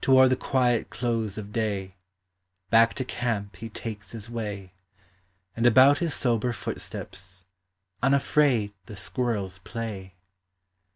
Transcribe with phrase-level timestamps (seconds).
[0.00, 1.96] Toward the quiet close of day
[2.70, 4.72] Back to camp he takes his way,
[5.56, 7.44] And about his sober footsteps
[8.00, 10.14] Unafraid the squirrels play.